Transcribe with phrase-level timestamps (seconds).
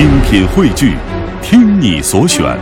[0.00, 0.96] 精品汇聚，
[1.42, 2.58] 听你所选，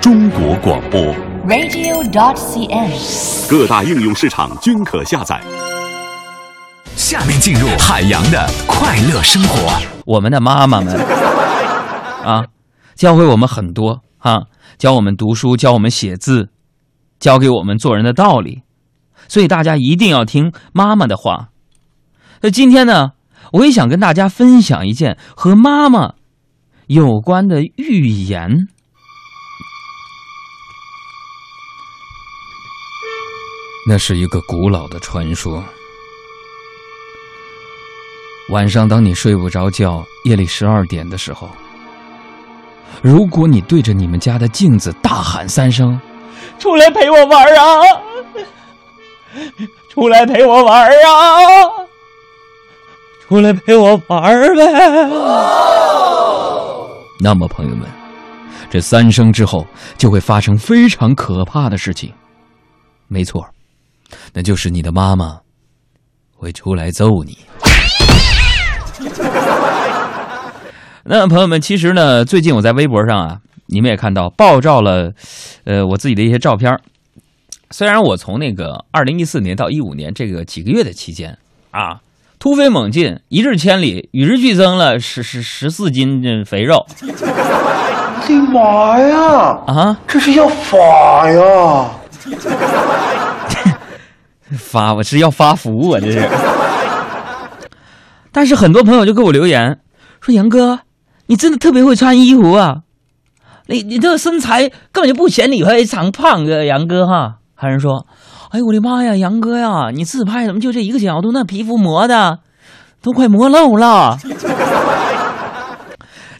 [0.00, 1.14] 中国广播。
[1.46, 3.50] radio.dot.cn，。
[3.50, 5.38] 各大应用市场均可下载。
[6.96, 9.78] 下面进入海洋的快乐生活。
[10.06, 10.96] 我们的妈妈们
[12.24, 12.46] 啊，
[12.94, 14.44] 教会我们很多啊，
[14.78, 16.48] 教我们读书，教我们写字，
[17.18, 18.62] 教给我们做人的道理。
[19.28, 21.50] 所以大家一定要听妈妈的话。
[22.40, 23.12] 那今天呢，
[23.52, 26.14] 我也想跟大家分享一件和妈妈
[26.90, 28.50] 有关的寓言。
[33.86, 35.62] 那是一个古老的传说。
[38.48, 41.48] 晚上，当你睡不着觉，夜里十二点的时候，
[43.00, 45.96] 如果你对着你们家的镜子大喊三声
[46.58, 47.82] ：“出来陪我玩啊！
[49.88, 50.90] 出来陪我玩啊！
[53.28, 55.69] 出来陪我玩呗！”
[57.22, 57.86] 那么，朋友们，
[58.70, 59.66] 这三声之后
[59.98, 62.12] 就会发生非常可怕的事情。
[63.08, 63.46] 没错，
[64.32, 65.40] 那就是你的妈妈
[66.34, 67.38] 会出来揍你。
[71.04, 75.12] 那朋友们，其实呢，最近我在微博上啊，你们也看到爆照了，
[75.64, 76.80] 呃，我自己的一些照片。
[77.70, 81.36] 虽然我从那个二零一四年到一五年这个几个月的期间
[81.70, 82.00] 啊，
[82.40, 87.06] 突飞猛进，一日千里，与日俱增了十十十四斤这肥肉我
[88.26, 89.58] 的妈呀！
[89.66, 91.90] 啊，这是要发呀！
[94.56, 96.26] 发我是要发福我这是。
[98.32, 99.78] 但是很多朋友就给我留言
[100.22, 100.80] 说：“杨哥，
[101.26, 102.78] 你真的特别会穿衣服啊！
[103.66, 108.06] 你你这个身材根本就不显你非常胖的杨哥哈。”还有人说
[108.50, 111.30] ：“哎呦我的妈呀，杨哥呀，你自拍怎么就这一个角度？
[111.32, 112.40] 那皮肤磨的
[113.00, 114.18] 都快磨漏了。”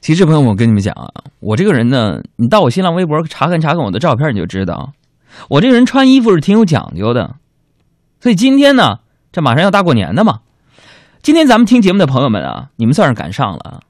[0.02, 1.06] 其实朋友们，我跟你们讲啊，
[1.38, 4.90] 我这个人呢，你到我新浪微博查看查看我的照片，你就知道，
[5.48, 7.36] 我这个人穿衣服是挺有讲究的。
[8.18, 8.96] 所以今天呢，
[9.30, 10.40] 这马上要大过年的嘛。
[11.22, 13.80] 今天咱们听节目的朋友们啊，你们算是赶上了！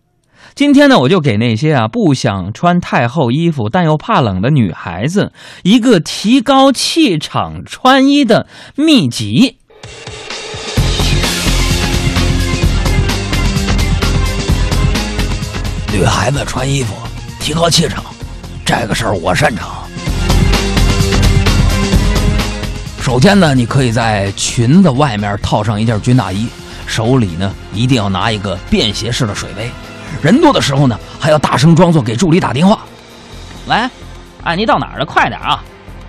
[0.55, 9.57] 今天呢，我就给那些啊不想穿太厚衣服但又怕冷的女孩子一个提高气场穿衣的秘籍。
[15.93, 16.95] 女孩子穿衣服
[17.41, 18.05] 提高气场，
[18.65, 19.71] 这个事儿我擅长。
[23.01, 26.47] 首先呢，你可以在裙子外面套上一件军大衣，
[26.87, 29.71] 手里呢一定要拿一个便携式的水杯。
[30.23, 32.81] 人多的时候呢，还要大声装作给助理打电话。
[33.67, 33.77] 喂，
[34.45, 35.05] 哎，你到哪儿了？
[35.05, 35.63] 快点啊！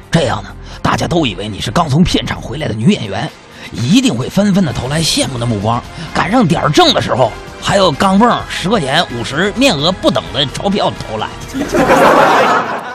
[0.09, 0.50] 这样呢，
[0.81, 3.29] 大家都以为你是刚从片场回来的女演员，
[3.72, 5.81] 一定会纷纷的投来羡慕的目光。
[6.13, 11.29] 赶上点儿正的时候，还有钢镚十块钱、五十面额不等的钞票投来。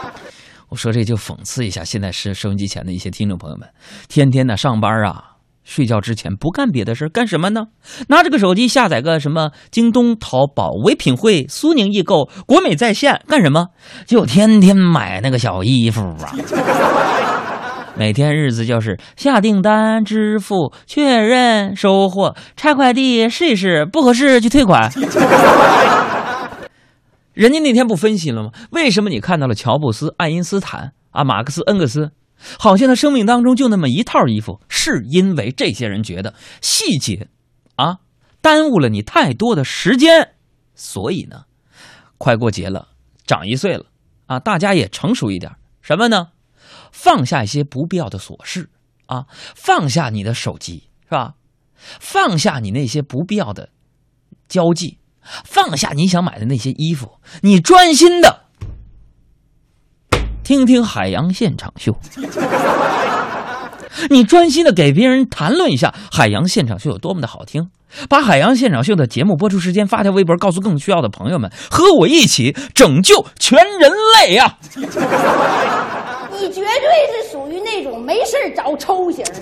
[0.68, 3.66] 我说这就讽刺一下现在是收音机前的一些听众朋友们，
[4.08, 5.35] 天天呢上班啊，
[5.66, 7.66] 睡觉之前不干别的事干什么呢？
[8.08, 13.66] 拿着个手机下载个什么京东、淘宝、唯品会、苏宁易购、国美在线干什么？
[14.06, 16.32] 就天天买那个小衣服啊。
[17.96, 24.92] 每天日子就是下订单、支付、确认、收货、拆快递、试一试，不合适就退款。
[27.32, 28.50] 人家那天不分析了吗？
[28.70, 32.10] 为什么你看到了乔布斯、爱因斯坦啊、马克思、恩格斯，
[32.58, 34.60] 好像他生命当中就那么一套衣服？
[34.68, 37.28] 是因为这些人觉得细节
[37.76, 37.98] 啊
[38.40, 40.34] 耽误了你太多的时间，
[40.74, 41.44] 所以呢，
[42.18, 42.88] 快过节了，
[43.26, 43.86] 长一岁了
[44.26, 45.52] 啊，大家也成熟一点，
[45.82, 46.28] 什么呢？
[46.92, 48.70] 放下一些不必要的琐事
[49.06, 51.34] 啊，放下你的手机是吧？
[51.76, 53.70] 放下你那些不必要的
[54.48, 54.98] 交际。
[55.44, 58.45] 放下你想买的那些衣服，你专心的
[60.46, 61.92] 听听海洋现场秀。
[64.10, 67.68] 你专心的给别人谈论一下海洋现场秀有多么的好听，
[68.08, 73.90] 把海洋现场秀的节目播出时间发条微博，告诉更需要的朋友们，和我一起拯救全人
[74.20, 74.86] 类呀、 你
[76.52, 79.32] 绝对是属于那种没事找抽型的。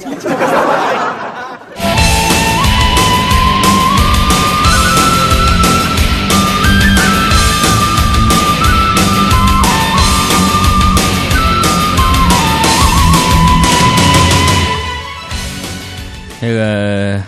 [16.54, 17.20] 这个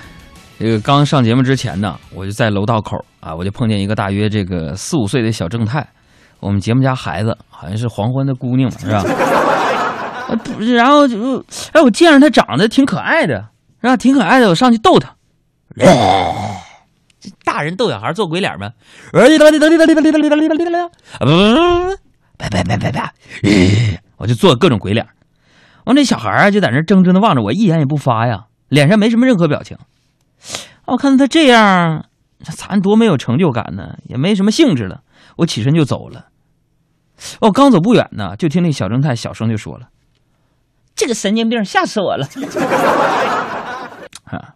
[0.57, 5.85] 这个刚上节目之前呢，我就在楼道口啊，我就碰见一个大约这个四五岁的小正太，
[6.39, 9.03] 我们节目家孩子好像是黄昏的姑娘嘛，是吧？
[10.45, 13.49] 不，然后就哎，我见着他长得挺可爱的，
[13.81, 13.97] 是吧？
[13.97, 15.13] 挺可爱的，我上去逗他，
[17.19, 18.71] 这大人逗小孩做鬼脸吗？
[19.13, 19.29] 别
[22.49, 22.93] 别别别
[23.43, 24.01] 别！
[24.19, 25.05] 我就做各种鬼脸。
[25.85, 29.77] 完，这小孩啊就在那怔怔的望着我，一言也不发呀，脸上没什么任何表情。
[30.87, 32.07] 我看他这样，
[32.41, 35.03] 咱多没有成就感呢，也没什么兴致了。
[35.37, 36.27] 我起身就走了。
[37.41, 39.89] 我刚走不远呢，就听那小正太小声就说了
[40.95, 42.27] ：“这个神经病吓死我了！”
[44.25, 44.55] 啊，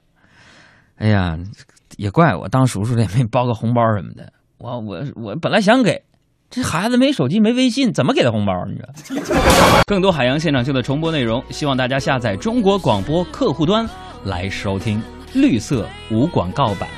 [0.97, 1.39] 哎呀，
[1.97, 4.33] 也怪我当叔叔的也没包个红包什么的。
[4.59, 6.03] 我我我本来想给
[6.51, 8.53] 这孩子没手机没微信，怎么给他红包？
[8.67, 9.15] 你这？
[9.87, 13.89] 更多海洋现场秀的重播内容，希望大家下载中国广播客户端
[14.25, 15.01] 来收听
[15.33, 16.89] 绿色无广告版。